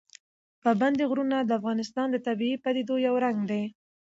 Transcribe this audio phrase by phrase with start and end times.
[0.63, 3.63] پابندی غرونه د افغانستان د طبیعي پدیدو یو رنګ دی.